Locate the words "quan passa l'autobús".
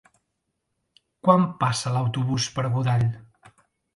1.27-2.49